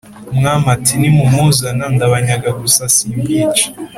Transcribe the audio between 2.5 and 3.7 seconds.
gusa simbica"